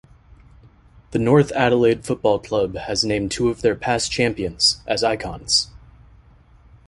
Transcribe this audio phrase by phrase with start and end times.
[1.11, 5.69] The North Adelaide Football Club has named two of their past champions as Icons.